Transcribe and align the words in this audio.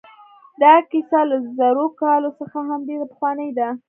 دا 0.61 0.73
کیسه 0.91 1.19
له 1.29 1.37
زرو 1.57 1.85
کالو 2.01 2.29
څخه 2.39 2.57
هم 2.69 2.79
ډېره 2.89 3.05
پخوانۍ 3.11 3.49
ده. 3.57 3.69